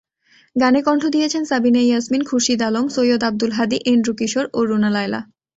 গানে 0.55 0.79
কণ্ঠ 0.81 1.03
দিয়েছেন 1.05 1.43
সাবিনা 1.45 1.81
ইয়াসমিন, 1.83 2.21
খুরশিদ 2.23 2.59
আলম, 2.61 2.85
সৈয়দ 2.95 3.21
আব্দুল 3.29 3.51
হাদী, 3.57 3.77
এন্ড্রু 3.85 4.13
কিশোর 4.19 4.45
ও 4.53 4.59
রুনা 4.69 4.89
লায়লা। 4.89 5.19